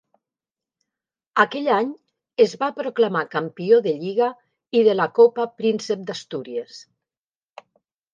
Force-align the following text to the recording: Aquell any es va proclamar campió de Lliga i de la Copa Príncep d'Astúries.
Aquell 1.41 1.67
any 1.73 1.91
es 2.45 2.55
va 2.63 2.69
proclamar 2.79 3.21
campió 3.35 3.79
de 3.87 3.93
Lliga 4.05 4.29
i 4.79 4.81
de 4.89 4.95
la 4.97 5.07
Copa 5.19 5.45
Príncep 5.61 6.03
d'Astúries. 6.09 6.81